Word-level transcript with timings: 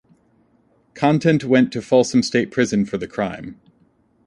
Contant 0.95 1.43
went 1.45 1.71
to 1.73 1.79
Folsom 1.79 2.23
State 2.23 2.49
Prison 2.49 2.85
for 2.85 2.97
the 2.97 3.07
crime. 3.07 3.61